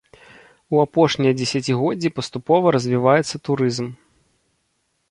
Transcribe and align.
У 0.75 0.79
апошнія 0.85 1.33
дзесяцігоддзі 1.41 2.13
паступова 2.17 2.67
развіваецца 2.79 3.35
турызм. 3.51 3.87